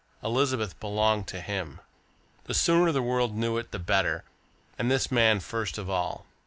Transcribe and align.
Elizabeth 0.23 0.79
belonged 0.79 1.27
to 1.27 1.39
him. 1.39 1.79
The 2.45 2.55
sooner 2.55 2.91
the 2.91 3.03
world 3.03 3.35
knew 3.37 3.59
it, 3.59 3.69
the 3.69 3.77
better, 3.77 4.23
and 4.79 4.89
this 4.89 5.11
man 5.11 5.39
first 5.39 5.77
of 5.77 5.91
all. 5.91 6.25